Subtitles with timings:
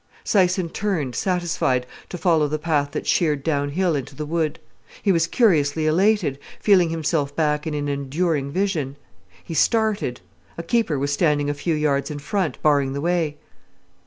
[0.25, 4.57] Syson turned, satisfied, to follow the path that sheered downhill into the wood.
[5.03, 8.95] He was curiously elated, feeling himself back in an enduring vision.
[9.43, 10.19] He started.
[10.57, 13.37] A keeper was standing a few yards in front, barring the way.